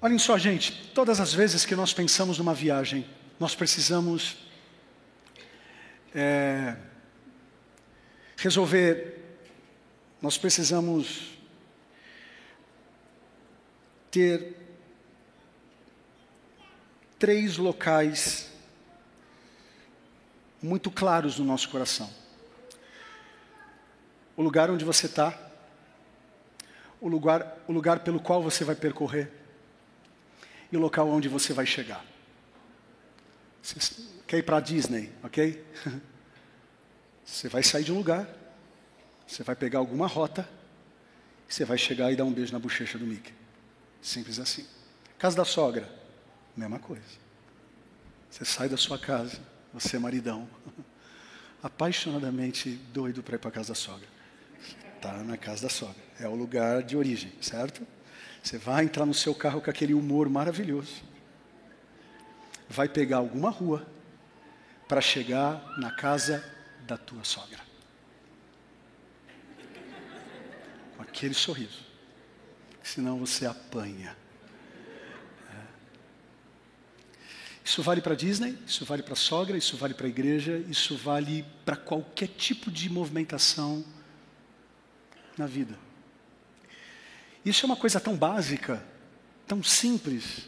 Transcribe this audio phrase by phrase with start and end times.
[0.00, 3.04] Olhem só, gente, todas as vezes que nós pensamos numa viagem,
[3.38, 4.36] nós precisamos
[6.14, 6.76] é,
[8.36, 9.40] resolver,
[10.22, 11.36] nós precisamos
[14.08, 14.54] ter
[17.18, 18.52] três locais
[20.62, 22.08] muito claros no nosso coração:
[24.36, 25.36] o lugar onde você está,
[27.00, 29.37] o lugar, o lugar pelo qual você vai percorrer
[30.70, 32.04] e o local onde você vai chegar.
[33.62, 35.64] Você quer ir para a Disney, ok?
[37.24, 38.26] Você vai sair de um lugar,
[39.26, 40.48] você vai pegar alguma rota,
[41.46, 43.34] você vai chegar e dar um beijo na bochecha do Mickey.
[44.00, 44.66] Simples assim.
[45.18, 45.86] Casa da sogra,
[46.56, 47.02] mesma coisa.
[48.30, 49.38] Você sai da sua casa,
[49.74, 50.48] você é maridão,
[51.62, 54.08] apaixonadamente doido para ir para a casa da sogra.
[54.96, 56.02] Está na casa da sogra.
[56.18, 57.86] É o lugar de origem, certo?
[58.42, 61.02] Você vai entrar no seu carro com aquele humor maravilhoso.
[62.68, 63.86] Vai pegar alguma rua
[64.86, 66.44] para chegar na casa
[66.86, 67.60] da tua sogra.
[70.96, 71.86] Com aquele sorriso.
[72.82, 74.16] Senão você apanha.
[75.50, 75.62] É.
[77.62, 80.96] Isso vale para Disney, isso vale para a sogra, isso vale para a igreja, isso
[80.96, 83.84] vale para qualquer tipo de movimentação
[85.36, 85.78] na vida.
[87.48, 88.84] Isso é uma coisa tão básica,
[89.46, 90.46] tão simples,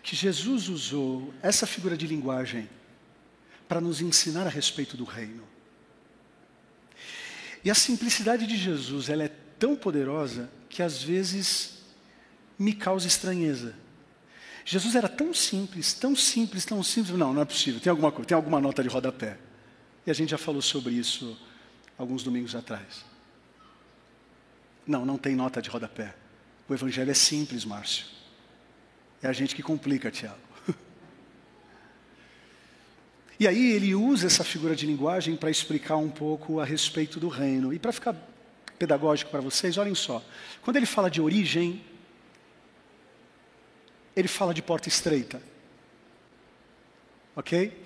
[0.00, 2.70] que Jesus usou essa figura de linguagem
[3.66, 5.42] para nos ensinar a respeito do reino.
[7.64, 11.78] E a simplicidade de Jesus, ela é tão poderosa que às vezes
[12.56, 13.74] me causa estranheza.
[14.64, 17.16] Jesus era tão simples, tão simples, tão simples.
[17.18, 17.80] Não, não é possível.
[17.80, 19.36] Tem alguma, tem alguma nota de rodapé.
[20.06, 21.36] E a gente já falou sobre isso
[21.98, 23.11] alguns domingos atrás.
[24.86, 26.14] Não, não tem nota de rodapé.
[26.68, 28.06] O evangelho é simples, Márcio.
[29.22, 30.40] É a gente que complica, Tiago.
[33.40, 37.28] E aí ele usa essa figura de linguagem para explicar um pouco a respeito do
[37.28, 37.72] reino.
[37.72, 38.14] E para ficar
[38.78, 40.24] pedagógico para vocês, olhem só.
[40.60, 41.82] Quando ele fala de origem,
[44.14, 45.42] ele fala de porta estreita.
[47.34, 47.82] Ok?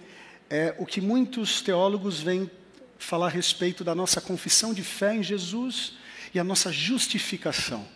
[0.50, 2.50] É o que muitos teólogos vêm
[2.98, 5.94] falar a respeito da nossa confissão de fé em Jesus
[6.36, 7.88] e a nossa justificação.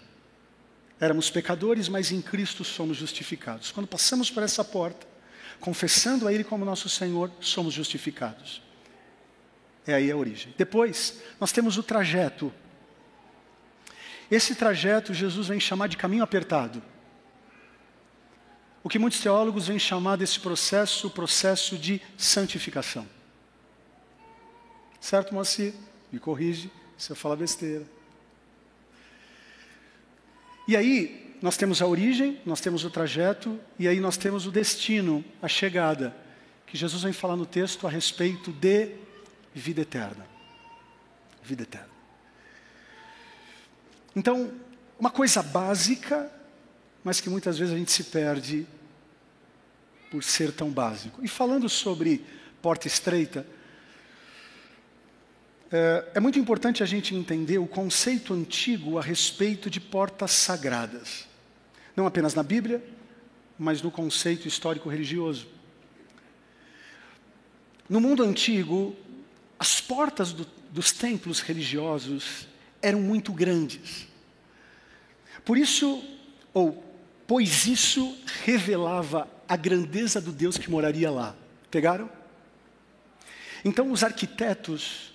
[0.98, 3.70] Éramos pecadores, mas em Cristo somos justificados.
[3.70, 5.06] Quando passamos por essa porta,
[5.60, 8.62] confessando a Ele como nosso Senhor, somos justificados.
[9.86, 10.54] É aí a origem.
[10.56, 12.50] Depois, nós temos o trajeto.
[14.30, 16.82] Esse trajeto Jesus vem chamar de caminho apertado.
[18.82, 23.06] O que muitos teólogos vêm chamar desse processo, o processo de santificação.
[24.98, 25.74] Certo, Moacir?
[26.10, 27.99] Me corrige se eu falar besteira.
[30.66, 34.50] E aí, nós temos a origem, nós temos o trajeto, e aí nós temos o
[34.50, 36.14] destino, a chegada,
[36.66, 38.94] que Jesus vem falar no texto a respeito de
[39.54, 40.26] vida eterna.
[41.42, 41.88] Vida eterna.
[44.14, 44.52] Então,
[44.98, 46.30] uma coisa básica,
[47.02, 48.66] mas que muitas vezes a gente se perde
[50.10, 51.24] por ser tão básico.
[51.24, 52.24] E falando sobre
[52.60, 53.46] porta estreita,
[55.72, 61.28] é, é muito importante a gente entender o conceito antigo a respeito de portas sagradas.
[61.96, 62.82] Não apenas na Bíblia,
[63.58, 65.46] mas no conceito histórico-religioso.
[67.88, 68.96] No mundo antigo,
[69.58, 72.48] as portas do, dos templos religiosos
[72.82, 74.08] eram muito grandes.
[75.44, 76.02] Por isso,
[76.52, 76.84] ou
[77.26, 81.36] pois isso revelava a grandeza do Deus que moraria lá.
[81.70, 82.10] Pegaram?
[83.64, 85.09] Então, os arquitetos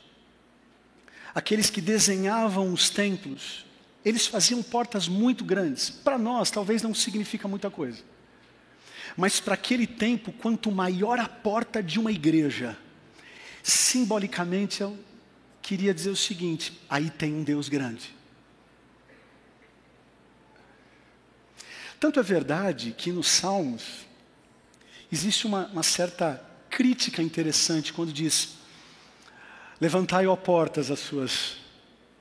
[1.36, 3.66] aqueles que desenhavam os templos,
[4.06, 5.90] eles faziam portas muito grandes.
[5.90, 8.02] Para nós, talvez não significa muita coisa.
[9.18, 12.78] Mas para aquele tempo, quanto maior a porta de uma igreja,
[13.62, 14.98] simbolicamente eu
[15.62, 18.16] queria dizer o seguinte: aí tem um Deus grande.
[22.00, 24.06] Tanto é verdade que nos Salmos
[25.12, 28.56] existe uma, uma certa crítica interessante quando diz:
[29.80, 31.58] Levantai, ó portas, as suas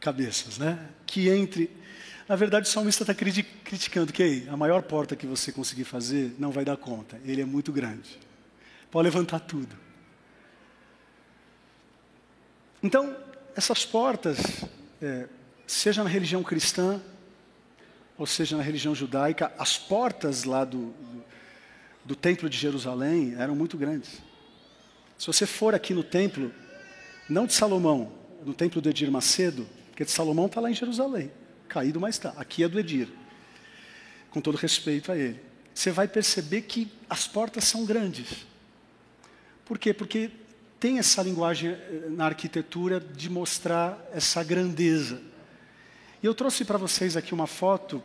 [0.00, 0.78] cabeças, né?
[1.06, 1.70] Que entre.
[2.28, 6.50] Na verdade, o salmista está criticando que a maior porta que você conseguir fazer não
[6.50, 7.20] vai dar conta.
[7.24, 8.18] Ele é muito grande.
[8.90, 9.76] Pode levantar tudo.
[12.82, 13.16] Então,
[13.54, 14.38] essas portas,
[15.00, 15.28] é,
[15.66, 17.00] seja na religião cristã,
[18.16, 21.24] ou seja na religião judaica, as portas lá do, do,
[22.04, 24.22] do templo de Jerusalém eram muito grandes.
[25.18, 26.52] Se você for aqui no templo,
[27.28, 28.12] não de Salomão,
[28.44, 31.30] no templo do Edir Macedo, porque de Salomão está lá em Jerusalém,
[31.68, 32.30] caído, mas está.
[32.36, 33.08] Aqui é do Edir.
[34.30, 35.40] com todo respeito a ele,
[35.72, 38.46] você vai perceber que as portas são grandes.
[39.64, 39.94] Por quê?
[39.94, 40.30] Porque
[40.78, 45.20] tem essa linguagem eh, na arquitetura de mostrar essa grandeza.
[46.22, 48.02] E eu trouxe para vocês aqui uma foto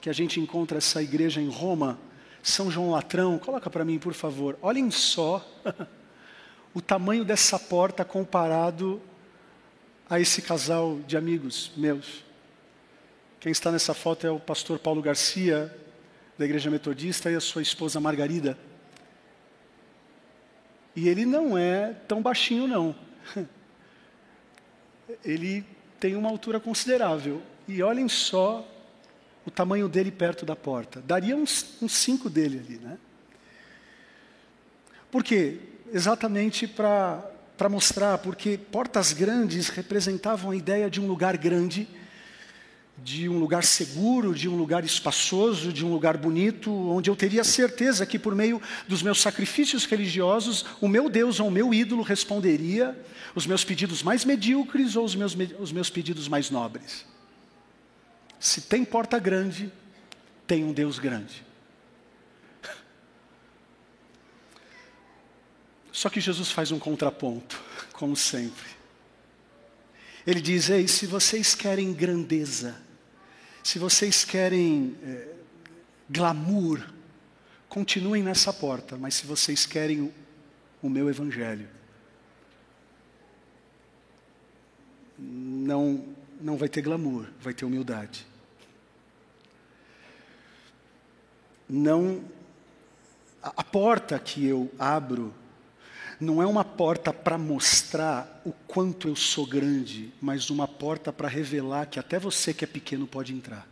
[0.00, 1.98] que a gente encontra essa igreja em Roma,
[2.42, 3.38] São João Latrão.
[3.38, 4.58] Coloca para mim, por favor.
[4.62, 5.46] Olhem só
[6.72, 9.00] o tamanho dessa porta comparado
[10.08, 12.24] a esse casal de amigos meus.
[13.38, 15.74] Quem está nessa foto é o pastor Paulo Garcia,
[16.36, 18.58] da Igreja Metodista, e a sua esposa Margarida.
[20.94, 22.94] E ele não é tão baixinho, não.
[25.24, 25.64] Ele
[25.98, 27.42] tem uma altura considerável.
[27.66, 28.66] E olhem só
[29.46, 31.00] o tamanho dele perto da porta.
[31.00, 32.98] Daria uns, uns cinco dele ali, né?
[35.10, 35.58] Por quê?
[35.92, 41.88] Exatamente para mostrar, porque portas grandes representavam a ideia de um lugar grande,
[42.96, 47.42] de um lugar seguro, de um lugar espaçoso, de um lugar bonito, onde eu teria
[47.42, 52.02] certeza que por meio dos meus sacrifícios religiosos, o meu Deus ou o meu ídolo
[52.02, 52.96] responderia
[53.34, 57.04] os meus pedidos mais medíocres ou os meus, os meus pedidos mais nobres.
[58.38, 59.72] Se tem porta grande,
[60.46, 61.49] tem um Deus grande.
[66.00, 67.62] Só que Jesus faz um contraponto,
[67.92, 68.64] como sempre.
[70.26, 72.74] Ele diz: Ei, se vocês querem grandeza,
[73.62, 75.34] se vocês querem é,
[76.08, 76.82] glamour,
[77.68, 80.14] continuem nessa porta, mas se vocês querem o,
[80.80, 81.68] o meu evangelho,
[85.18, 86.02] não,
[86.40, 88.26] não vai ter glamour, vai ter humildade.
[91.68, 92.24] não
[93.42, 95.38] a, a porta que eu abro
[96.20, 101.28] não é uma porta para mostrar o quanto eu sou grande, mas uma porta para
[101.28, 103.69] revelar que até você que é pequeno pode entrar.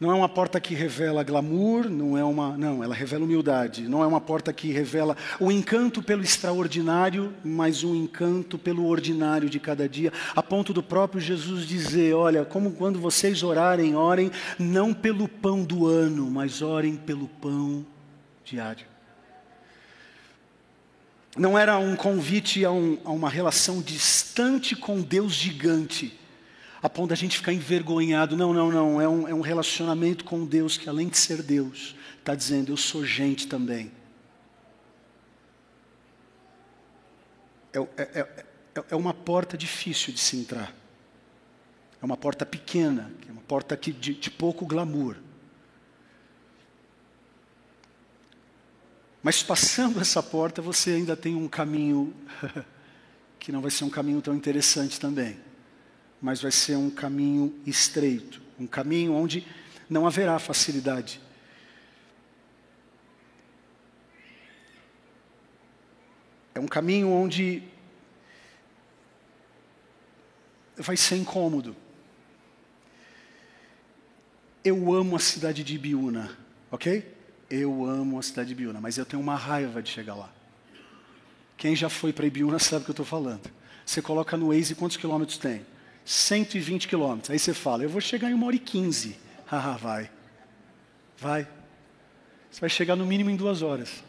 [0.00, 3.88] Não é uma porta que revela glamour, não é uma, não, ela revela humildade.
[3.88, 9.50] Não é uma porta que revela o encanto pelo extraordinário, mas um encanto pelo ordinário
[9.50, 14.30] de cada dia, a ponto do próprio Jesus dizer, olha, como quando vocês orarem, orem
[14.56, 17.84] não pelo pão do ano, mas orem pelo pão
[18.44, 18.86] diário.
[21.36, 26.16] Não era um convite a, um, a uma relação distante com Deus gigante
[26.82, 28.36] a ponto da gente ficar envergonhado.
[28.36, 29.00] Não, não, não.
[29.00, 32.76] É um, é um relacionamento com Deus que, além de ser Deus, está dizendo: Eu
[32.76, 33.90] sou gente também.
[37.72, 40.72] É, é, é, é, uma porta difícil de se entrar.
[42.00, 45.16] É uma porta pequena, é uma porta que, de, de pouco glamour.
[49.20, 52.14] Mas passando essa porta, você ainda tem um caminho
[53.38, 55.47] que não vai ser um caminho tão interessante também
[56.20, 59.46] mas vai ser um caminho estreito, um caminho onde
[59.88, 61.20] não haverá facilidade.
[66.54, 67.62] É um caminho onde
[70.76, 71.76] vai ser incômodo.
[74.64, 76.36] Eu amo a cidade de Ibiúna,
[76.70, 77.16] ok?
[77.48, 80.32] Eu amo a cidade de Ibiúna, mas eu tenho uma raiva de chegar lá.
[81.56, 83.50] Quem já foi para Ibiúna sabe o que eu estou falando.
[83.86, 85.64] Você coloca no Waze quantos quilômetros tem.
[86.08, 87.30] 120 quilômetros.
[87.30, 89.16] Aí você fala, eu vou chegar em uma hora e quinze.
[89.50, 90.10] Ah, vai.
[91.16, 91.48] Vai.
[92.50, 94.04] Você vai chegar no mínimo em duas horas.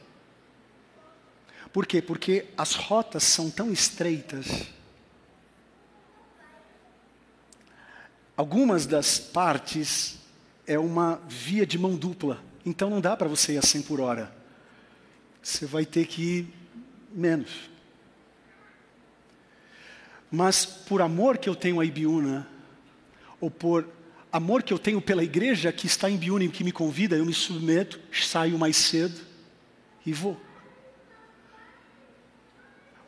[1.72, 2.02] Por quê?
[2.02, 4.68] Porque as rotas são tão estreitas.
[8.36, 10.20] Algumas das partes
[10.68, 12.44] é uma via de mão dupla.
[12.66, 14.30] Então não dá para você ir a 100 por hora.
[15.42, 16.54] Você vai ter que ir
[17.14, 17.70] menos.
[20.32, 22.48] Mas por amor que eu tenho a Ibiúna,
[23.42, 23.88] ou por
[24.32, 27.26] amor que eu tenho pela igreja que está em Ibiúna e que me convida, eu
[27.26, 29.20] me submeto, saio mais cedo
[30.06, 30.40] e vou.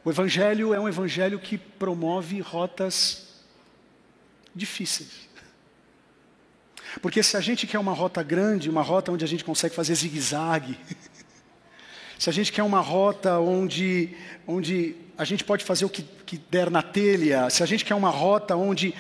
[0.04, 3.28] O Evangelho é um Evangelho que promove rotas
[4.56, 5.30] difíceis.
[7.02, 9.94] Porque se a gente quer uma rota grande, uma rota onde a gente consegue fazer
[9.96, 10.78] zigue-zague,
[12.18, 16.42] se a gente quer uma rota onde, onde a gente pode fazer o que, que
[16.50, 18.92] der na telha, se a gente quer uma rota onde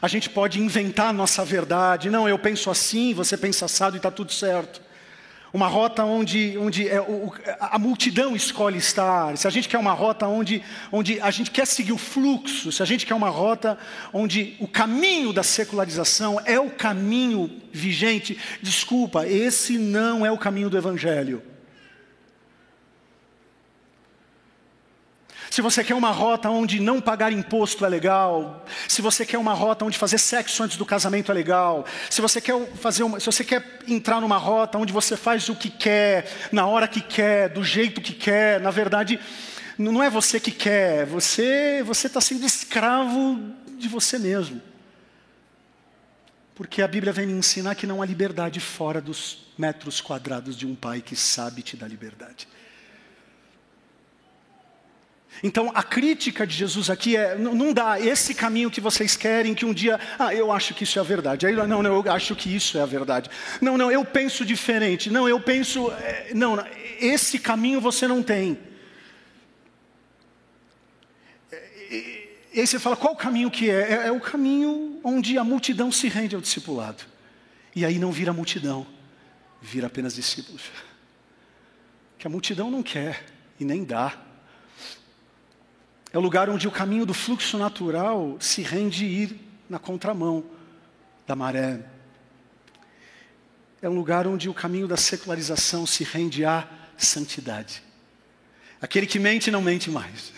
[0.00, 4.10] a gente pode inventar nossa verdade, não, eu penso assim, você pensa assado e está
[4.10, 4.80] tudo certo.
[5.52, 7.30] Uma rota onde, onde é, o,
[7.60, 9.36] a multidão escolhe estar.
[9.36, 12.82] Se a gente quer uma rota onde, onde a gente quer seguir o fluxo, se
[12.82, 13.76] a gente quer uma rota
[14.14, 20.70] onde o caminho da secularização é o caminho vigente, desculpa, esse não é o caminho
[20.70, 21.42] do Evangelho.
[25.56, 29.54] Se você quer uma rota onde não pagar imposto é legal, se você quer uma
[29.54, 33.24] rota onde fazer sexo antes do casamento é legal, se você quer fazer uma, se
[33.24, 37.48] você quer entrar numa rota onde você faz o que quer, na hora que quer,
[37.48, 39.18] do jeito que quer, na verdade,
[39.78, 43.40] não é você que quer, você você está sendo escravo
[43.78, 44.60] de você mesmo.
[46.54, 50.66] Porque a Bíblia vem me ensinar que não há liberdade fora dos metros quadrados de
[50.66, 52.46] um pai que sabe te dar liberdade.
[55.42, 59.64] Então a crítica de Jesus aqui é: não dá esse caminho que vocês querem, que
[59.64, 61.46] um dia, ah, eu acho que isso é a verdade.
[61.46, 63.30] Aí, não, não, eu acho que isso é a verdade.
[63.60, 65.10] Não, não, eu penso diferente.
[65.10, 66.64] Não, eu penso, é, não,
[67.00, 68.58] esse caminho você não tem.
[72.56, 73.92] E aí você fala, qual o caminho que é?
[73.92, 74.06] é?
[74.06, 77.04] É o caminho onde a multidão se rende ao discipulado.
[77.74, 78.86] E aí não vira multidão,
[79.60, 80.62] vira apenas discípulos.
[82.18, 83.26] Que a multidão não quer
[83.60, 84.25] e nem dá.
[86.16, 90.42] É o lugar onde o caminho do fluxo natural se rende ir na contramão
[91.26, 91.84] da maré.
[93.82, 97.82] É um lugar onde o caminho da secularização se rende à santidade.
[98.80, 100.32] Aquele que mente não mente mais.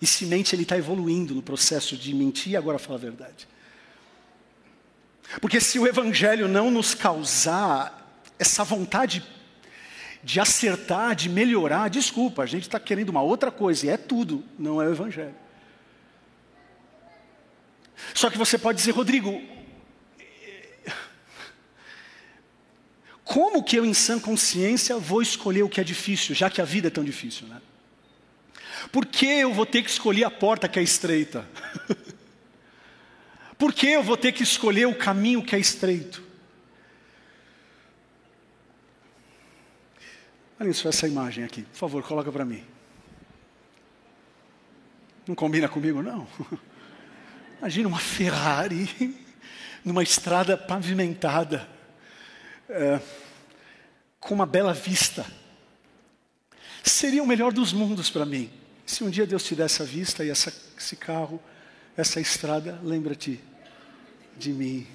[0.00, 3.46] E se mente, ele está evoluindo no processo de mentir e agora fala a verdade.
[5.38, 9.22] Porque se o Evangelho não nos causar essa vontade
[10.22, 14.44] de acertar, de melhorar, desculpa, a gente está querendo uma outra coisa, e é tudo,
[14.58, 15.34] não é o Evangelho.
[18.14, 19.40] Só que você pode dizer, Rodrigo,
[23.24, 26.64] como que eu, em sã consciência, vou escolher o que é difícil, já que a
[26.64, 27.60] vida é tão difícil, né?
[28.90, 31.46] Por que eu vou ter que escolher a porta que é estreita?
[33.58, 36.22] Por que eu vou ter que escolher o caminho que é estreito?
[40.74, 42.64] Só essa imagem aqui, por favor, coloca para mim.
[45.26, 46.26] Não combina comigo, não?
[47.60, 49.16] Imagina uma Ferrari
[49.84, 51.68] numa estrada pavimentada,
[52.68, 53.00] é,
[54.18, 55.24] com uma bela vista.
[56.82, 58.50] Seria o melhor dos mundos para mim.
[58.84, 61.40] Se um dia Deus te der essa vista e essa, esse carro,
[61.96, 63.40] essa estrada, lembra-te
[64.36, 64.86] de mim.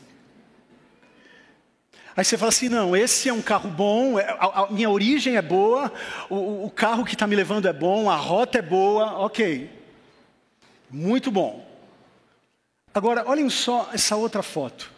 [2.15, 5.36] Aí você fala assim: não, esse é um carro bom, é, a, a minha origem
[5.36, 5.91] é boa,
[6.29, 9.70] o, o carro que está me levando é bom, a rota é boa, ok.
[10.89, 11.67] Muito bom.
[12.93, 14.91] Agora, olhem só essa outra foto.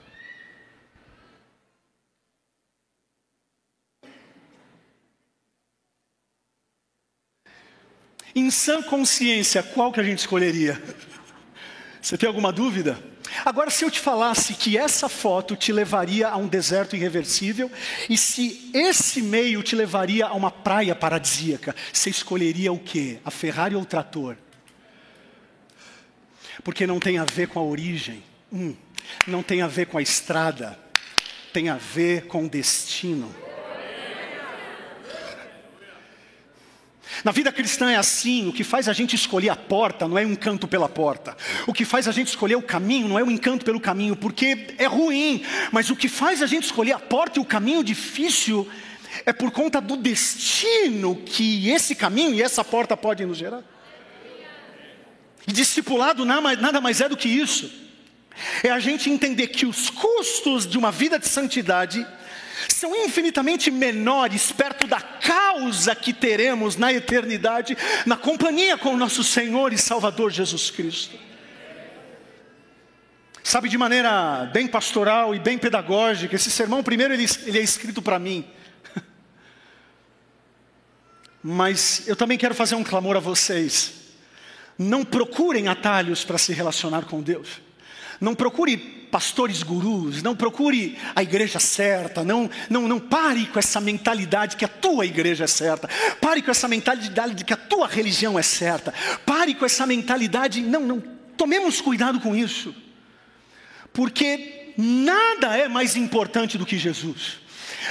[8.35, 10.81] Em sã consciência, qual que a gente escolheria?
[12.05, 12.99] Você tem alguma dúvida?
[13.43, 17.71] Agora, se eu te falasse que essa foto te levaria a um deserto irreversível,
[18.07, 23.17] e se esse meio te levaria a uma praia paradisíaca, você escolheria o quê?
[23.25, 24.37] A Ferrari ou o trator?
[26.63, 28.75] Porque não tem a ver com a origem, hum,
[29.25, 30.77] não tem a ver com a estrada,
[31.51, 33.33] tem a ver com o destino.
[37.23, 40.25] Na vida cristã é assim: o que faz a gente escolher a porta não é
[40.25, 41.35] um encanto pela porta.
[41.67, 44.75] O que faz a gente escolher o caminho não é um encanto pelo caminho, porque
[44.77, 45.43] é ruim.
[45.71, 48.67] Mas o que faz a gente escolher a porta e o caminho difícil
[49.25, 53.63] é por conta do destino que esse caminho e essa porta podem nos gerar.
[55.47, 57.71] E discipulado nada mais é do que isso.
[58.63, 62.05] É a gente entender que os custos de uma vida de santidade
[62.67, 69.23] são infinitamente menores perto da causa que teremos na eternidade, na companhia com o nosso
[69.23, 71.25] Senhor e Salvador Jesus Cristo.
[73.43, 78.01] Sabe, de maneira bem pastoral e bem pedagógica, esse sermão, primeiro, ele, ele é escrito
[78.01, 78.43] para mim.
[81.43, 83.93] Mas eu também quero fazer um clamor a vocês.
[84.79, 87.61] Não procurem atalhos para se relacionar com Deus.
[88.19, 93.79] Não procure pastores gurus, não procure a igreja certa, não, não, não pare com essa
[93.79, 97.87] mentalidade que a tua igreja é certa, pare com essa mentalidade de que a tua
[97.87, 98.93] religião é certa,
[99.25, 101.01] pare com essa mentalidade, não, não,
[101.37, 102.75] tomemos cuidado com isso,
[103.93, 107.39] porque nada é mais importante do que Jesus.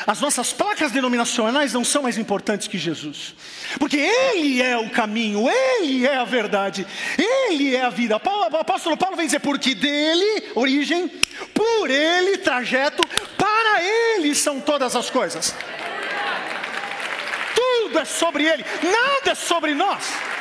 [0.06, 3.34] As nossas placas denominacionais não são mais importantes que Jesus,
[3.78, 6.86] porque Ele é o caminho, Ele é a verdade,
[7.18, 8.16] Ele é a vida.
[8.16, 11.08] O apóstolo Paulo vem dizer: porque dele, origem,
[11.52, 15.54] por Ele, trajeto, para Ele são todas as coisas.
[17.54, 20.33] Tudo é sobre Ele, nada é sobre nós.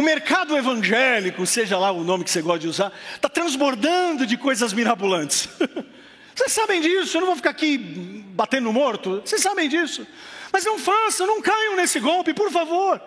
[0.00, 4.38] O mercado evangélico, seja lá o nome que você gosta de usar, está transbordando de
[4.38, 5.46] coisas mirabolantes.
[6.34, 9.20] Vocês sabem disso, eu não vou ficar aqui batendo morto.
[9.22, 10.06] Vocês sabem disso.
[10.50, 12.98] Mas não façam, não caiam nesse golpe, por favor.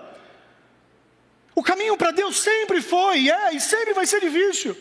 [1.56, 4.78] O caminho para Deus sempre foi, é e sempre vai ser difícil,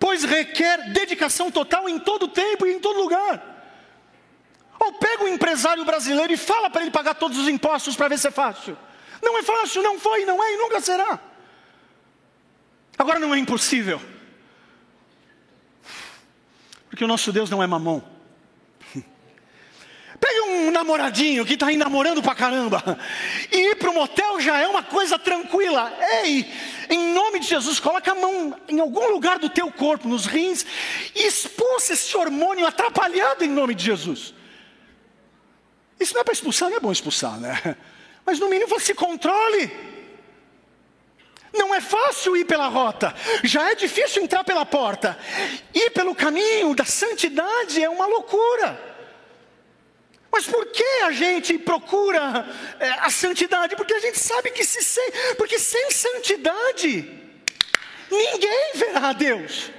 [0.00, 3.40] pois requer dedicação total em todo tempo e em todo lugar.
[4.80, 8.18] Ou pega um empresário brasileiro e fala para ele pagar todos os impostos para ver
[8.18, 8.76] se é fácil.
[9.22, 11.18] Não é fácil, não foi, não é e nunca será.
[12.98, 14.00] Agora não é impossível.
[16.90, 18.02] Porque o nosso Deus não é mamão.
[20.20, 22.98] Pega um namoradinho que está aí namorando pra caramba.
[23.50, 25.92] E ir para o motel já é uma coisa tranquila.
[26.24, 26.52] Ei,
[26.90, 30.66] em nome de Jesus, coloca a mão em algum lugar do teu corpo, nos rins,
[31.14, 34.34] e expulsa esse hormônio atrapalhado em nome de Jesus.
[35.98, 37.76] Isso não é para expulsar, não é bom expulsar, né?
[38.24, 39.70] Mas no mínimo se controle.
[41.52, 43.14] Não é fácil ir pela rota,
[43.44, 45.18] já é difícil entrar pela porta.
[45.74, 48.92] Ir pelo caminho da santidade é uma loucura.
[50.30, 52.48] Mas por que a gente procura
[52.80, 53.76] é, a santidade?
[53.76, 57.06] Porque a gente sabe que se sem, porque sem santidade
[58.10, 59.70] ninguém verá a Deus.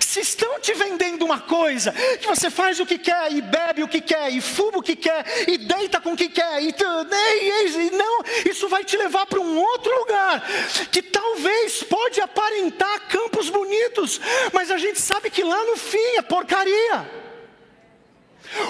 [0.00, 3.88] Se estão te vendendo uma coisa, que você faz o que quer, e bebe o
[3.88, 7.86] que quer, e fuma o que quer, e deita com o que quer, e, e,
[7.86, 10.44] e não, isso vai te levar para um outro lugar,
[10.90, 14.20] que talvez pode aparentar campos bonitos,
[14.52, 17.17] mas a gente sabe que lá no fim é porcaria.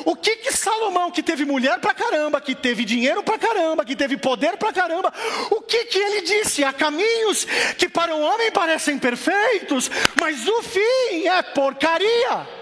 [0.04, 3.97] O que que Salomão, que teve mulher pra caramba, que teve dinheiro pra caramba, que
[3.97, 5.12] teve poder pra caramba,
[5.50, 6.64] o que que ele disse?
[6.64, 7.44] Há caminhos
[7.76, 12.58] que para o homem parecem perfeitos, mas o fim é porcaria.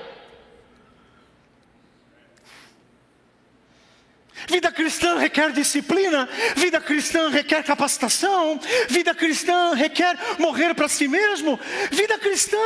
[4.49, 11.59] Vida cristã requer disciplina, vida cristã requer capacitação, vida cristã requer morrer para si mesmo,
[11.91, 12.59] vida cristã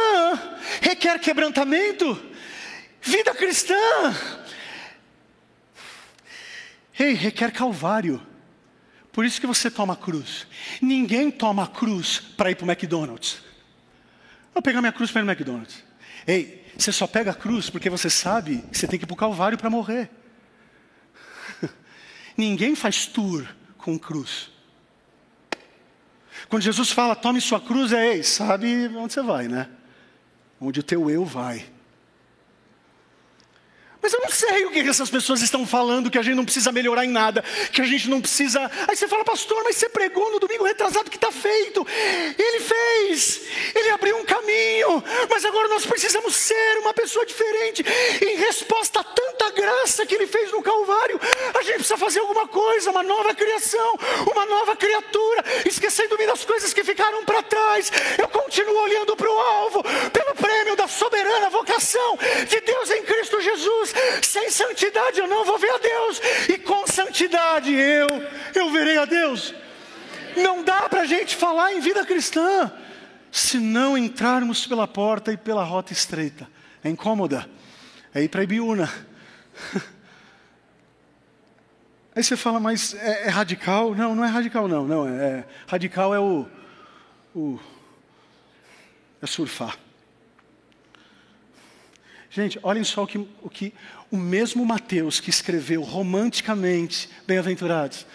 [0.82, 2.20] requer quebrantamento,
[3.00, 3.74] vida cristã
[7.00, 8.20] Ei, requer calvário.
[9.10, 10.46] Por isso que você toma cruz.
[10.82, 13.42] Ninguém toma cruz para ir para o McDonald's.
[14.52, 15.82] Vou pegar minha cruz para ir no McDonald's.
[16.26, 19.14] Ei, você só pega a cruz porque você sabe que você tem que ir para
[19.14, 20.10] o Calvário para morrer.
[22.36, 23.48] Ninguém faz tour
[23.78, 24.50] com cruz.
[26.50, 29.70] Quando Jesus fala, tome sua cruz, é, ei, sabe onde você vai, né?
[30.60, 31.64] Onde o teu eu vai.
[34.02, 36.72] Mas eu não sei o que essas pessoas estão falando, que a gente não precisa
[36.72, 38.70] melhorar em nada, que a gente não precisa.
[38.88, 41.86] Aí você fala, pastor, mas você pregou no domingo retrasado que está feito.
[42.38, 43.42] Ele fez,
[43.74, 47.84] ele abriu um caminho, mas agora nós precisamos ser uma pessoa diferente.
[48.22, 51.20] Em resposta a tanta graça que ele fez no Calvário,
[51.54, 53.98] a gente precisa fazer alguma coisa, uma nova criação,
[54.30, 57.92] uma nova criatura, esquecendo-me das coisas que ficaram para trás.
[58.16, 63.40] Eu continuo olhando para o alvo, pelo prêmio da soberana vocação de Deus em Cristo
[63.42, 63.89] Jesus
[64.22, 68.08] sem santidade eu não vou ver a Deus, e com santidade eu,
[68.54, 69.54] eu verei a Deus.
[70.36, 72.72] Não dá para a gente falar em vida cristã
[73.30, 76.48] se não entrarmos pela porta e pela rota estreita.
[76.82, 77.48] É incômoda,
[78.14, 78.90] é ir para Ibiúna.
[82.14, 83.94] Aí você fala, mas é, é, radical?
[83.94, 84.86] Não, não é radical, não.
[84.86, 86.46] não é, é radical é o,
[87.34, 87.58] o
[89.22, 89.76] é surfar.
[92.30, 93.74] Gente, olhem só o que, o que
[94.08, 98.06] o mesmo Mateus que escreveu romanticamente Bem-aventurados,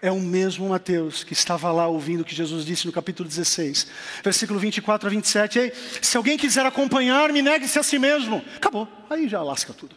[0.00, 3.86] é o mesmo Mateus que estava lá ouvindo o que Jesus disse no capítulo 16,
[4.24, 5.58] versículo 24 a 27.
[5.58, 8.42] Ei, se alguém quiser acompanhar-me, negue-se a si mesmo.
[8.56, 9.94] Acabou, aí já lasca tudo.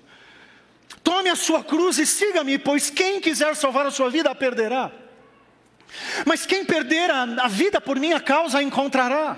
[1.01, 4.91] Tome a sua cruz e siga-me, pois quem quiser salvar a sua vida a perderá.
[6.25, 9.37] Mas quem perder a, a vida por minha causa a encontrará.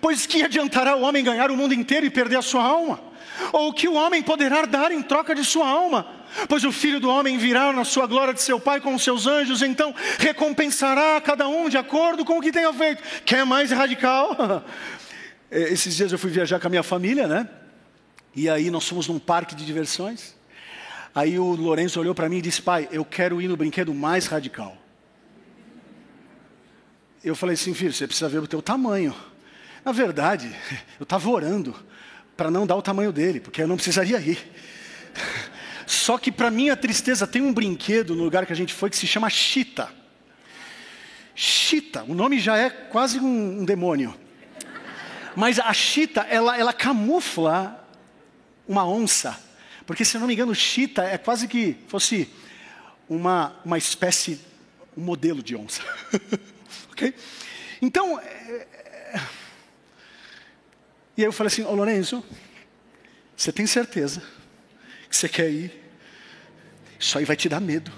[0.00, 3.09] Pois que adiantará o homem ganhar o mundo inteiro e perder a sua alma?
[3.52, 6.06] Ou o que o homem poderá dar em troca de sua alma?
[6.48, 9.26] Pois o filho do homem virá na sua glória de seu Pai com os seus
[9.26, 13.02] anjos, então recompensará cada um de acordo com o que tenha feito.
[13.24, 14.64] Quer mais radical?
[15.52, 17.48] É, esses dias eu fui viajar com a minha família, né?
[18.36, 20.36] E aí nós fomos num parque de diversões.
[21.12, 24.26] Aí o Lourenço olhou para mim e disse: Pai, eu quero ir no brinquedo mais
[24.26, 24.78] radical.
[27.22, 29.14] Eu falei assim, filho, você precisa ver o teu tamanho.
[29.84, 30.54] Na verdade,
[30.98, 31.74] eu estava orando
[32.40, 34.38] para não dar o tamanho dele, porque eu não precisaria ir.
[35.86, 38.96] Só que para minha tristeza tem um brinquedo no lugar que a gente foi que
[38.96, 39.92] se chama Chita.
[41.34, 44.18] Chita, o nome já é quase um, um demônio.
[45.36, 47.86] Mas a chita, ela, ela camufla
[48.66, 49.38] uma onça.
[49.86, 52.26] Porque, se eu não me engano, chita é quase que fosse
[53.06, 54.40] uma, uma espécie,
[54.96, 55.82] um modelo de onça.
[56.90, 57.14] ok?
[57.82, 58.18] Então,
[61.20, 62.24] e aí eu falei assim, ô Lorenzo, Lourenço,
[63.36, 64.22] você tem certeza
[65.06, 65.70] que você quer ir?
[66.98, 67.92] Isso aí vai te dar medo.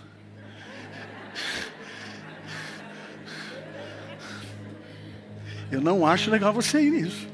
[5.70, 7.28] Eu não acho legal você ir nisso.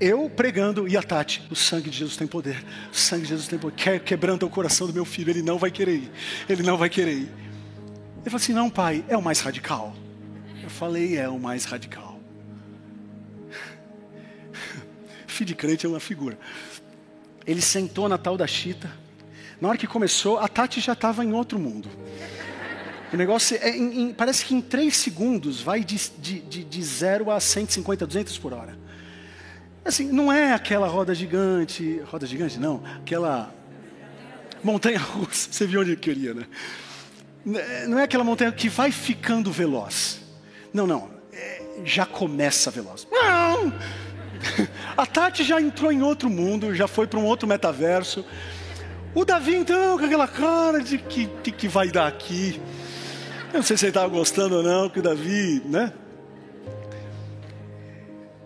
[0.00, 2.64] Eu pregando e a Tati, o sangue de Jesus tem poder.
[2.90, 3.76] O sangue de Jesus tem poder.
[3.76, 6.10] Quer, quebrando o coração do meu filho, ele não vai querer ir.
[6.48, 7.30] Ele não vai querer ir.
[8.20, 9.94] Ele falou assim: "Não, pai, é o mais radical".
[10.62, 12.07] Eu falei: "É o mais radical".
[15.38, 16.36] Filho de crente é uma figura.
[17.46, 18.90] Ele sentou na tal da chita.
[19.60, 21.88] Na hora que começou, a Tati já estava em outro mundo.
[23.12, 26.82] O negócio é, em, em, parece que em três segundos vai de, de, de, de
[26.82, 28.76] 0 a 150, 200 por hora.
[29.84, 33.54] Assim, não é aquela roda gigante, roda gigante não, aquela
[34.64, 36.46] montanha russa, você viu onde eu queria, né?
[37.86, 40.20] Não é aquela montanha que vai ficando veloz.
[40.74, 43.06] Não, não, é, já começa veloz.
[43.08, 43.72] Não!
[44.96, 48.24] A Tati já entrou em outro mundo, já foi para um outro metaverso.
[49.14, 52.60] O Davi, então, com aquela cara de que, que, que vai dar aqui.
[53.52, 55.92] Eu não sei se ele estava gostando ou não, que o Davi, né?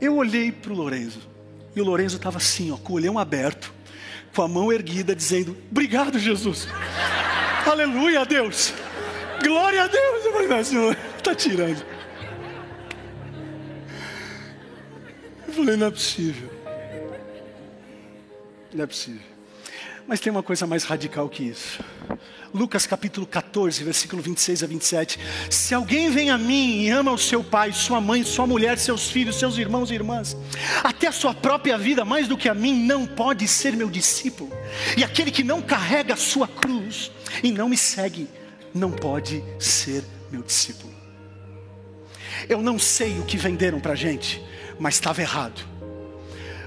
[0.01, 1.21] Eu olhei para o Lorenzo.
[1.75, 3.73] E o Lorenzo estava assim, ó, com o olhão aberto,
[4.35, 6.69] com a mão erguida, dizendo: Obrigado, Jesus.
[7.67, 8.73] Aleluia Deus.
[9.43, 10.25] Glória a Deus.
[10.25, 11.92] Eu falei, Senhor, está tirando.
[15.53, 16.51] Eu falei, não é possível.
[18.73, 19.21] Não é possível.
[20.09, 21.79] Mas tem uma coisa mais radical que isso.
[22.55, 25.19] Lucas capítulo 14, versículo 26 a 27.
[25.51, 29.11] Se alguém vem a mim e ama o seu pai, sua mãe, sua mulher, seus
[29.11, 30.35] filhos, seus irmãos e irmãs,
[30.83, 34.51] até a sua própria vida mais do que a mim, não pode ser meu discípulo.
[34.97, 37.13] E aquele que não carrega a sua cruz
[37.43, 38.27] e não me segue,
[38.75, 40.95] não pode ser meu discípulo.
[42.49, 44.43] Eu não sei o que venderam para a gente,
[44.79, 45.63] mas estava errado.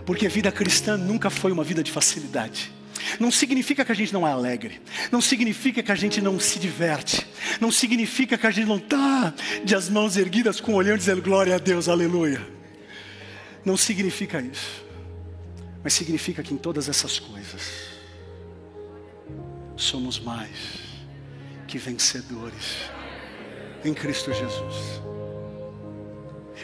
[0.06, 2.72] Porque vida cristã nunca foi uma vida de facilidade.
[3.20, 6.60] Não significa que a gente não é alegre, não significa que a gente não se
[6.60, 7.26] diverte,
[7.60, 11.22] não significa que a gente não está de as mãos erguidas com o olhão dizendo
[11.22, 12.46] glória a Deus, aleluia.
[13.63, 14.84] Não significa isso,
[15.84, 17.96] mas significa que em todas essas coisas
[19.76, 20.86] somos mais
[21.68, 22.89] que vencedores
[23.84, 25.02] em Cristo Jesus.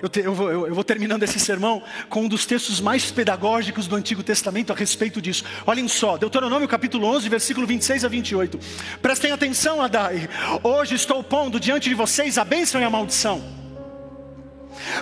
[0.01, 3.87] Eu, te, eu, vou, eu, vou, terminando esse sermão com um dos textos mais pedagógicos
[3.87, 5.43] do Antigo Testamento a respeito disso.
[5.65, 8.59] Olhem só, Deuteronômio capítulo 11, versículo 26 a 28.
[9.01, 10.27] Prestem atenção, Adai.
[10.63, 13.60] Hoje estou pondo diante de vocês a bênção e a maldição.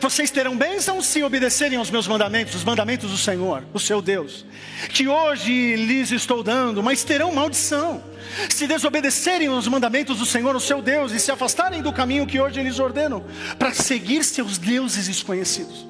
[0.02, 4.46] Vocês terão bênção se obedecerem aos meus mandamentos, os mandamentos do Senhor, o seu Deus,
[4.90, 8.04] que hoje lhes estou dando, mas terão maldição
[8.50, 12.40] se desobedecerem aos mandamentos do Senhor, o seu Deus, e se afastarem do caminho que
[12.40, 13.26] hoje lhes ordeno,
[13.58, 15.88] para seguir seus deuses desconhecidos.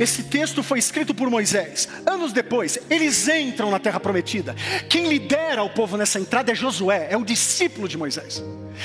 [0.00, 1.86] Esse texto foi escrito por Moisés.
[2.06, 4.54] Anos depois, eles entram na terra prometida.
[4.88, 8.42] Quem lidera o povo nessa entrada é Josué, é o discípulo de Moisés,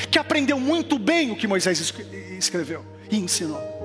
[0.09, 1.79] que aprendeu muito bem o que Moisés
[2.37, 3.80] escreveu e ensinou.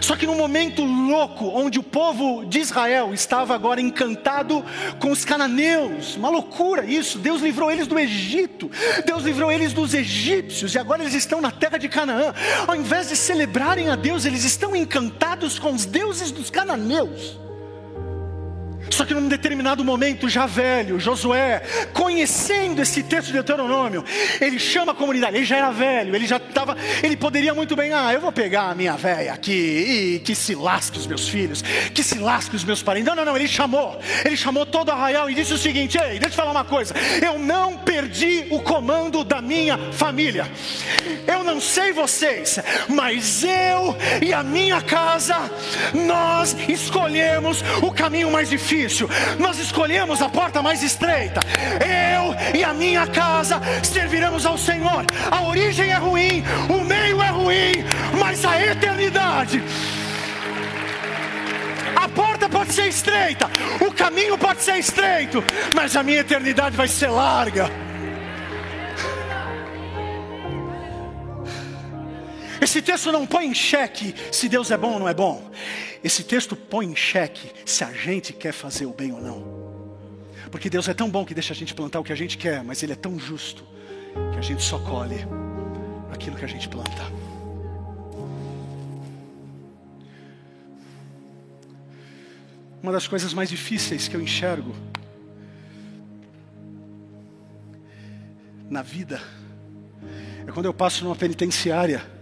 [0.00, 4.64] Só que num momento louco, onde o povo de Israel estava agora encantado
[4.98, 8.70] com os cananeus, uma loucura isso, Deus livrou eles do Egito,
[9.04, 12.34] Deus livrou eles dos egípcios, e agora eles estão na terra de Canaã.
[12.66, 17.45] Ao invés de celebrarem a Deus, eles estão encantados com os deuses dos cananeus.
[18.96, 24.02] Só que num determinado momento, já velho, Josué, conhecendo esse texto de Deuteronômio,
[24.40, 27.92] ele chama a comunidade, ele já era velho, ele já estava, ele poderia muito bem,
[27.92, 31.60] ah, eu vou pegar a minha velha aqui e que se lasque os meus filhos,
[31.92, 33.06] que se lasque os meus parentes.
[33.06, 36.18] Não, não, não, ele chamou, ele chamou todo o arraial e disse o seguinte: ei,
[36.18, 40.50] deixa eu falar uma coisa, eu não perdi o comando da minha família,
[41.26, 45.50] eu não sei vocês, mas eu e a minha casa,
[45.92, 48.85] nós escolhemos o caminho mais difícil
[49.38, 51.40] nós escolhemos a porta mais estreita.
[51.80, 55.04] Eu e a minha casa serviremos ao Senhor.
[55.30, 57.84] A origem é ruim, o meio é ruim,
[58.18, 59.62] mas a eternidade.
[61.94, 65.42] A porta pode ser estreita, o caminho pode ser estreito,
[65.74, 67.70] mas a minha eternidade vai ser larga.
[72.60, 75.50] Esse texto não põe em xeque se Deus é bom ou não é bom.
[76.02, 79.66] Esse texto põe em xeque se a gente quer fazer o bem ou não.
[80.50, 82.62] Porque Deus é tão bom que deixa a gente plantar o que a gente quer,
[82.62, 83.64] mas Ele é tão justo
[84.32, 85.26] que a gente só colhe
[86.12, 87.02] aquilo que a gente planta.
[92.82, 94.74] Uma das coisas mais difíceis que eu enxergo
[98.70, 99.20] na vida
[100.46, 102.15] é quando eu passo numa penitenciária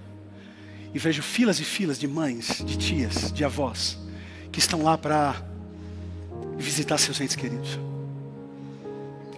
[0.94, 3.98] e vejo filas e filas de mães, de tias, de avós,
[4.52, 5.34] que estão lá para
[6.56, 7.78] visitar seus entes queridos.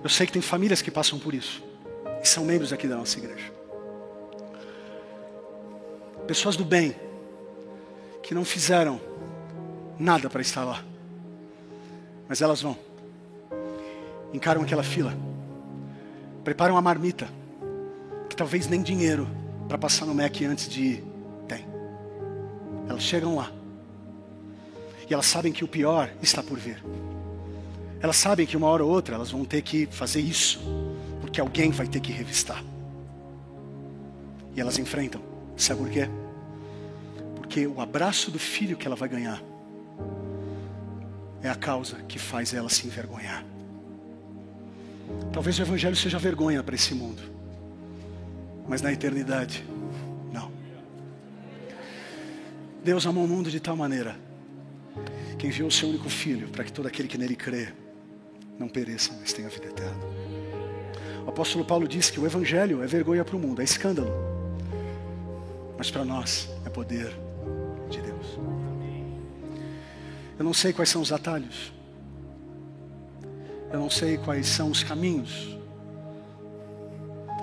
[0.04, 1.64] Eu sei que tem famílias que passam por isso,
[2.22, 3.52] e são membros aqui da nossa igreja.
[6.26, 6.94] Pessoas do bem,
[8.22, 9.00] que não fizeram
[9.98, 10.84] nada para estar lá.
[12.28, 12.76] Mas elas vão.
[14.32, 15.16] Encaram aquela fila.
[16.42, 17.28] Preparam a marmita.
[18.28, 19.28] Que talvez nem dinheiro
[19.68, 21.02] para passar no Mac antes de.
[22.88, 23.50] Elas chegam lá.
[25.08, 26.82] E elas sabem que o pior está por vir.
[28.00, 30.60] Elas sabem que uma hora ou outra elas vão ter que fazer isso,
[31.20, 32.62] porque alguém vai ter que revistar.
[34.54, 35.20] E elas enfrentam.
[35.56, 36.08] Sabe por quê?
[37.36, 39.42] Porque o abraço do filho que ela vai ganhar
[41.42, 43.44] é a causa que faz ela se envergonhar.
[45.32, 47.22] Talvez o Evangelho seja vergonha para esse mundo,
[48.68, 49.64] mas na eternidade,
[52.86, 54.16] Deus amou o mundo de tal maneira
[55.36, 57.72] que enviou o seu único filho para que todo aquele que nele crê
[58.60, 59.98] não pereça, mas tenha vida eterna.
[61.26, 64.08] O apóstolo Paulo disse que o Evangelho é vergonha para o mundo, é escândalo,
[65.76, 67.12] mas para nós é poder
[67.90, 68.38] de Deus.
[70.38, 71.72] Eu não sei quais são os atalhos.
[73.72, 75.58] Eu não sei quais são os caminhos.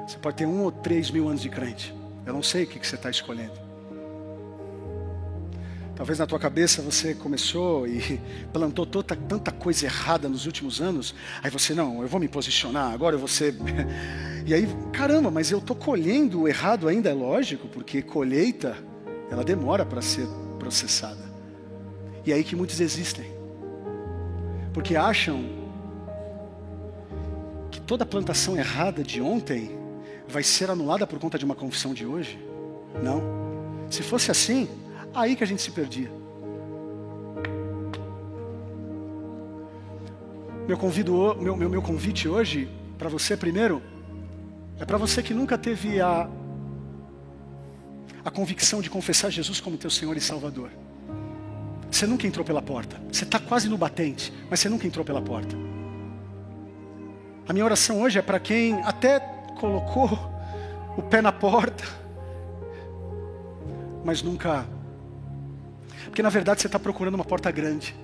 [0.08, 1.94] Você pode ter um ou três mil anos de crente.
[2.26, 3.63] Eu não sei o que você está escolhendo.
[5.96, 8.20] Talvez na tua cabeça você começou e
[8.52, 11.14] plantou toda, tanta coisa errada nos últimos anos.
[11.42, 13.56] Aí você, não, eu vou me posicionar, agora eu vou ser.
[14.46, 18.78] E aí, caramba, mas eu estou colhendo o errado ainda, é lógico, porque colheita,
[19.32, 20.28] ela demora para ser
[20.60, 21.24] processada.
[22.26, 23.24] E é aí que muitos existem.
[24.74, 25.46] Porque acham
[27.72, 29.78] que toda plantação errada de ontem
[30.28, 32.38] vai ser anulada por conta de uma confissão de hoje.
[33.02, 33.22] Não.
[33.90, 34.68] Se fosse assim,
[35.14, 36.12] aí que a gente se perdia.
[40.68, 43.82] Meu, convido, meu, meu, meu convite hoje para você, primeiro,
[44.80, 46.30] é para você que nunca teve a,
[48.24, 50.72] a convicção de confessar Jesus como teu Senhor e Salvador.
[51.92, 53.00] Você nunca entrou pela porta.
[53.12, 55.56] Você está quase no batente, mas você nunca entrou pela porta.
[57.48, 59.20] A minha oração hoje é para quem até
[59.60, 60.10] colocou
[60.98, 61.84] o pé na porta,
[64.04, 64.66] mas nunca.
[66.06, 67.96] Porque na verdade você está procurando uma porta grande.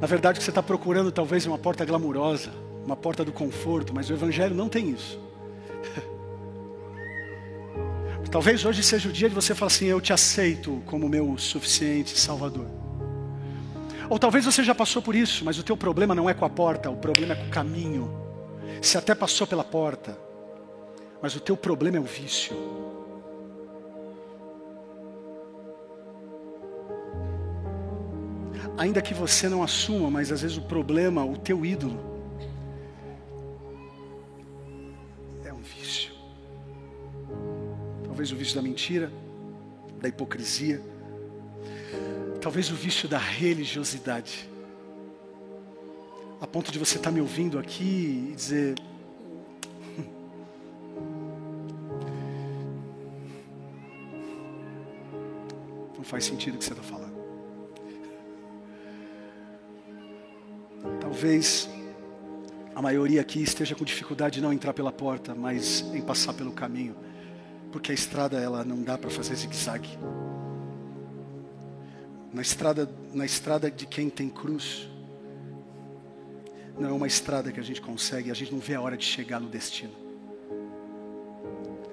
[0.00, 2.52] Na verdade, você está procurando talvez uma porta glamurosa,
[2.84, 5.18] uma porta do conforto, mas o Evangelho não tem isso.
[8.30, 12.18] Talvez hoje seja o dia de você falar assim: Eu te aceito como meu suficiente
[12.18, 12.66] Salvador.
[14.08, 16.50] Ou talvez você já passou por isso, mas o teu problema não é com a
[16.50, 18.10] porta, o problema é com o caminho.
[18.80, 20.18] Você até passou pela porta,
[21.22, 22.54] mas o teu problema é o vício.
[28.78, 32.18] Ainda que você não assuma, mas às vezes o problema, o teu ídolo,
[38.18, 39.12] talvez o vício da mentira,
[40.00, 40.82] da hipocrisia,
[42.40, 44.48] talvez o vício da religiosidade,
[46.40, 48.74] a ponto de você estar tá me ouvindo aqui e dizer:
[55.96, 57.07] não faz sentido o que você está falando.
[61.20, 61.68] Talvez
[62.76, 66.52] a maioria aqui esteja com dificuldade de não entrar pela porta, mas em passar pelo
[66.52, 66.94] caminho
[67.72, 69.98] porque a estrada ela não dá para fazer zigue-zague.
[72.32, 74.88] Na estrada, na estrada de quem tem cruz,
[76.78, 79.04] não é uma estrada que a gente consegue, a gente não vê a hora de
[79.04, 79.94] chegar no destino.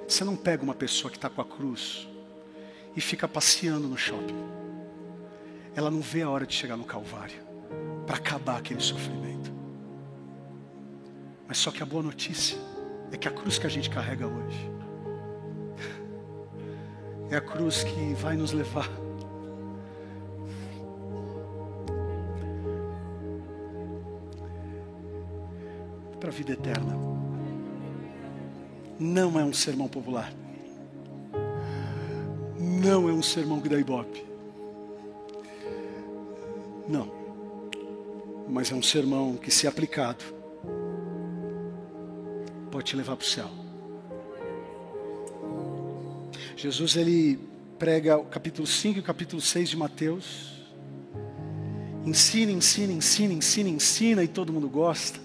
[0.08, 2.08] Você não pega uma pessoa que está com a cruz
[2.96, 4.38] e fica passeando no shopping.
[5.76, 7.45] Ela não vê a hora de chegar no Calvário
[8.06, 9.52] para acabar aquele sofrimento.
[11.48, 12.58] Mas só que a boa notícia
[13.12, 14.72] é que a cruz que a gente carrega hoje
[17.30, 18.90] é a cruz que vai nos levar.
[26.20, 26.96] Para a vida eterna.
[28.98, 30.32] Não é um sermão popular.
[32.58, 34.26] Não é um sermão que dá ibope.
[36.88, 37.25] Não.
[38.56, 40.24] Mas é um sermão que, se aplicado,
[42.72, 43.50] pode te levar para o céu.
[46.56, 47.38] Jesus ele
[47.78, 50.54] prega o capítulo 5 e o capítulo 6 de Mateus.
[52.06, 55.20] Ensina, ensina, ensina, ensina, ensina e todo mundo gosta.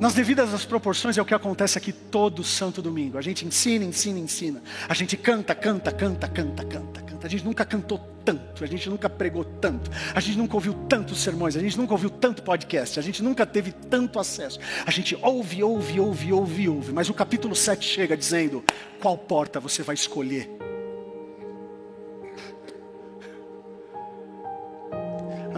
[0.00, 3.16] Nas devidas às proporções é o que acontece aqui todo santo domingo.
[3.16, 4.60] A gente ensina, ensina, ensina.
[4.88, 7.26] A gente canta, canta, canta, canta, canta, canta.
[7.28, 11.18] A gente nunca cantou tanto, a gente nunca pregou tanto, a gente nunca ouviu tantos
[11.18, 14.58] sermões, a gente nunca ouviu tanto podcast, a gente nunca teve tanto acesso.
[14.86, 16.92] A gente ouve, ouve, ouve, ouve, ouve.
[16.92, 18.64] Mas o capítulo 7 chega dizendo:
[19.00, 20.50] qual porta você vai escolher?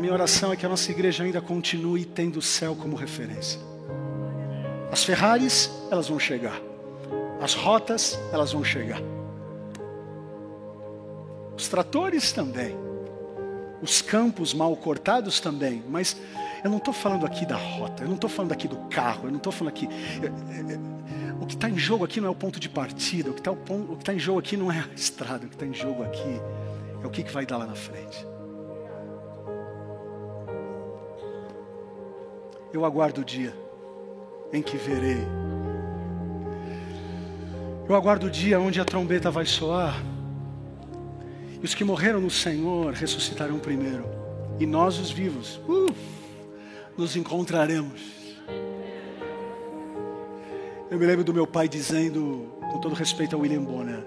[0.07, 3.59] minha oração é que a nossa igreja ainda continue tendo o céu como referência.
[4.93, 6.61] As Ferraris, elas vão chegar.
[7.41, 9.01] As rotas, elas vão chegar.
[11.57, 12.77] Os tratores também.
[13.81, 15.83] Os campos mal cortados também.
[15.89, 16.17] Mas
[16.63, 19.31] eu não estou falando aqui da rota, eu não estou falando aqui do carro, eu
[19.31, 19.89] não estou falando aqui.
[21.41, 23.55] O que está em jogo aqui não é o ponto de partida, o que está
[24.03, 26.41] tá em jogo aqui não é a estrada, o que está em jogo aqui
[27.03, 28.27] é o que, que vai dar lá na frente.
[32.73, 33.55] Eu aguardo o dia
[34.53, 35.25] em que verei.
[37.89, 39.95] Eu aguardo o dia onde a trombeta vai soar.
[41.61, 44.05] E os que morreram no Senhor ressuscitarão primeiro.
[44.59, 45.95] E nós, os vivos, uh,
[46.97, 48.01] nos encontraremos.
[50.91, 54.07] Eu me lembro do meu pai dizendo, com todo respeito a William Bonner,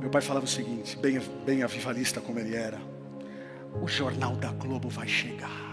[0.00, 2.78] meu pai falava o seguinte, bem, bem avivalista como ele era:
[3.80, 5.72] o jornal da Globo vai chegar.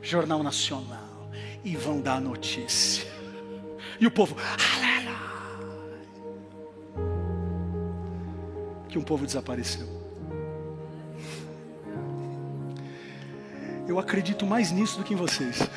[0.00, 1.30] Jornal Nacional,
[1.64, 3.06] e vão dar a notícia.
[4.00, 4.36] E o povo,
[8.94, 9.88] que um povo desapareceu.
[13.88, 15.68] Eu acredito mais nisso do que em vocês.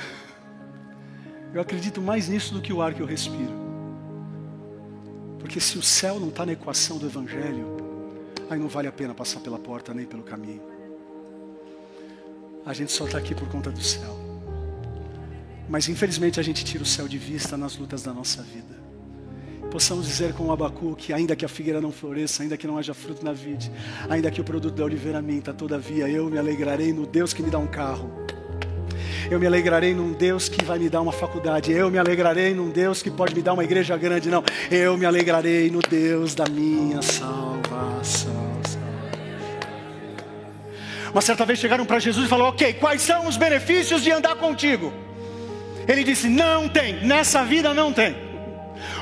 [1.51, 3.55] Eu acredito mais nisso do que o ar que eu respiro.
[5.39, 7.77] Porque se o céu não está na equação do Evangelho,
[8.51, 10.61] aí não vale a pena passar pela porta nem pelo caminho.
[12.63, 14.15] A gente só está aqui por conta do céu.
[15.67, 18.86] Mas infelizmente a gente tira o céu de vista nas lutas da nossa vida.
[19.77, 22.95] Possamos dizer com o que ainda que a figueira não floresça, ainda que não haja
[22.95, 23.71] fruto na vide,
[24.09, 27.51] ainda que o produto da oliveira minta, todavia eu me alegrarei no Deus que me
[27.51, 28.11] dá um carro.
[29.29, 31.71] Eu me alegrarei num Deus que vai me dar uma faculdade.
[31.71, 34.31] Eu me alegrarei num Deus que pode me dar uma igreja grande.
[34.31, 38.33] Não, eu me alegrarei no Deus da minha salvação.
[41.11, 44.37] Uma certa vez chegaram para Jesus e falaram: Ok, quais são os benefícios de andar
[44.37, 44.91] contigo?
[45.87, 48.26] Ele disse: Não tem, nessa vida não tem.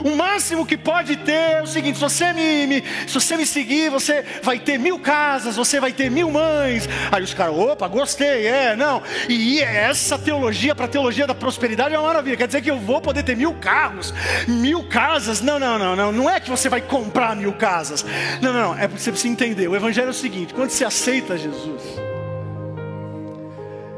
[0.06, 3.44] O máximo que pode ter é o seguinte: se você me, me, se você me
[3.44, 6.88] seguir, você vai ter mil casas, você vai ter mil mães.
[7.12, 9.02] Aí os caras, opa, gostei, é, não.
[9.28, 12.38] E essa teologia para a teologia da prosperidade é uma maravilha.
[12.38, 14.13] Quer dizer que eu vou poder ter mil carros,
[14.48, 15.41] mil casas?
[15.41, 16.12] Não, não, não, não.
[16.12, 18.06] Não é que você vai comprar mil casas.
[18.44, 18.78] Não, não, não.
[18.78, 19.68] É porque você precisa entender.
[19.68, 21.82] O evangelho é o seguinte: quando você aceita Jesus,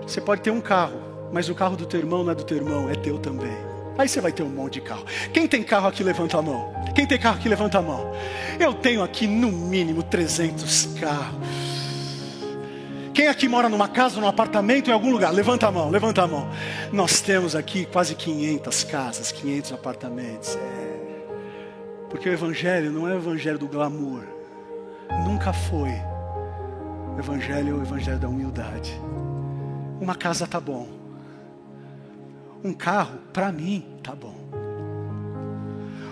[0.03, 1.01] você pode ter um carro,
[1.33, 3.66] mas o carro do teu irmão não é do teu irmão, é teu também.
[3.97, 5.05] Aí você vai ter um monte de carro.
[5.33, 6.73] Quem tem carro aqui, levanta a mão.
[6.93, 8.11] Quem tem carro aqui, levanta a mão.
[8.59, 11.47] Eu tenho aqui no mínimo 300 carros.
[13.13, 15.33] Quem aqui mora numa casa, num apartamento, em algum lugar?
[15.33, 16.47] Levanta a mão, levanta a mão.
[16.93, 20.55] Nós temos aqui quase 500 casas, 500 apartamentos.
[20.55, 20.87] É.
[22.11, 24.23] Porque o Evangelho não é o Evangelho do glamour.
[25.25, 25.89] Nunca foi.
[27.15, 28.93] O Evangelho é o Evangelho da humildade.
[29.99, 30.96] Uma casa tá bom.
[32.63, 34.37] Um carro, para mim, tá bom.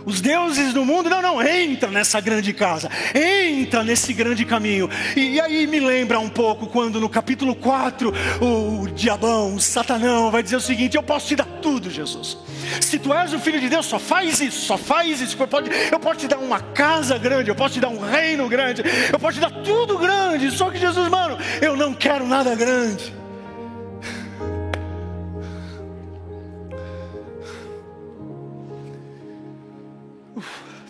[0.06, 4.88] Os deuses do mundo, não, não, entra nessa grande casa, entra nesse grande caminho.
[5.16, 10.30] E, e, aí me lembra um pouco quando no capítulo 4 o diabão, o satanão,
[10.30, 12.38] vai dizer o seguinte: Eu posso te dar tudo, Jesus.
[12.80, 15.36] Se tu és o filho de Deus, só faz isso, só faz isso.
[15.40, 15.50] Eu
[15.92, 19.18] eu posso te dar uma casa grande, eu posso te dar um reino grande, eu
[19.18, 20.52] posso te dar tudo grande.
[20.52, 23.25] Só que Jesus, mano, eu não quero nada grande.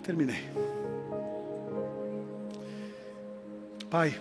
[0.06, 0.48] Terminei.
[3.90, 4.16] Pai,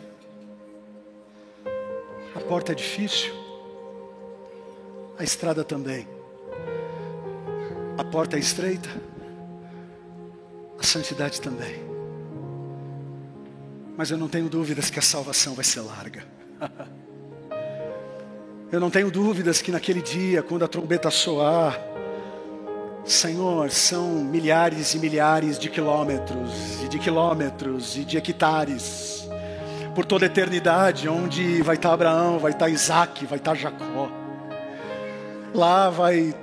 [2.33, 3.31] a porta é difícil,
[5.15, 6.07] a estrada também.
[7.99, 8.89] A porta é estreita,
[10.79, 11.75] a santidade também.
[13.95, 16.25] Mas eu não tenho dúvidas que a salvação vai ser larga.
[18.71, 21.79] eu não tenho dúvidas que naquele dia, quando a trombeta soar,
[23.05, 29.29] Senhor, são milhares e milhares de quilômetros, e de quilômetros, e de hectares,
[29.93, 34.09] por toda a eternidade, onde vai estar Abraão, vai estar Isaac, vai estar Jacó.
[35.53, 36.33] Lá vai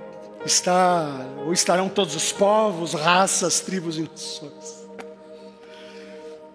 [0.47, 4.87] estar, ou estarão todos os povos, raças, tribos e nações.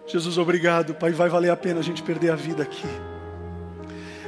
[0.06, 1.12] Jesus, obrigado, Pai.
[1.12, 2.88] Vai valer a pena a gente perder a vida aqui.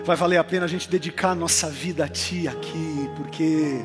[0.04, 3.82] Vai valer a pena a gente dedicar a nossa vida a Ti aqui, porque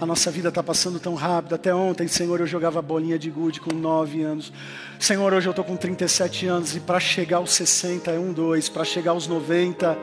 [0.00, 1.54] a nossa vida está passando tão rápido.
[1.54, 4.52] Até ontem, Senhor, eu jogava bolinha de gude com 9 anos.
[4.98, 8.68] Senhor, hoje eu estou com 37 anos e para chegar aos 60 é um, dois.
[8.68, 9.96] Para chegar aos 90,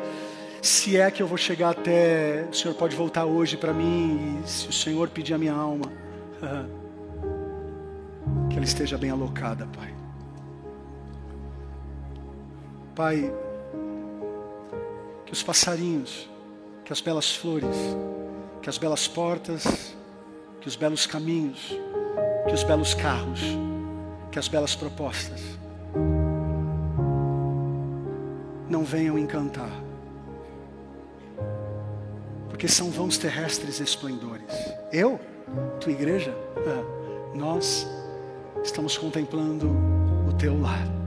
[0.61, 4.41] se é que eu vou chegar até, o Senhor pode voltar hoje para mim.
[4.43, 5.91] E se o Senhor pedir a minha alma,
[8.49, 9.93] que ela esteja bem alocada, Pai.
[12.95, 13.31] Pai,
[15.25, 16.29] que os passarinhos,
[16.85, 17.75] que as belas flores,
[18.64, 19.93] que as belas portas,
[20.61, 21.78] que os belos caminhos,
[22.47, 23.41] que os belos carros,
[24.32, 25.41] que as belas propostas
[28.70, 29.70] não venham encantar.
[32.47, 34.47] Porque são vãos terrestres esplendores.
[34.93, 35.20] Eu,
[35.82, 37.86] tua igreja, ah, nós
[38.64, 39.70] estamos contemplando
[40.26, 41.03] o teu lar.